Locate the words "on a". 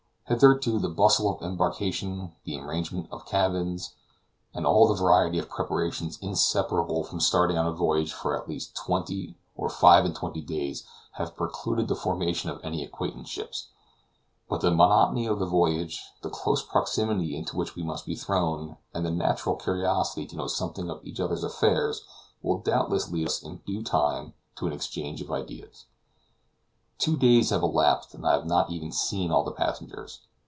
7.57-7.73